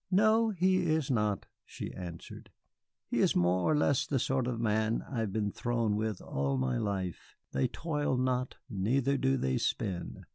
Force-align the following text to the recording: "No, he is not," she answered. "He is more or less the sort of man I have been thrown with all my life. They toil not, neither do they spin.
"No, 0.09 0.49
he 0.49 0.77
is 0.87 1.11
not," 1.11 1.45
she 1.63 1.93
answered. 1.93 2.49
"He 3.05 3.19
is 3.19 3.35
more 3.35 3.71
or 3.71 3.75
less 3.75 4.07
the 4.07 4.17
sort 4.17 4.47
of 4.47 4.59
man 4.59 5.03
I 5.07 5.19
have 5.19 5.31
been 5.31 5.51
thrown 5.51 5.95
with 5.95 6.19
all 6.23 6.57
my 6.57 6.79
life. 6.79 7.35
They 7.51 7.67
toil 7.67 8.17
not, 8.17 8.55
neither 8.67 9.15
do 9.19 9.37
they 9.37 9.59
spin. 9.59 10.23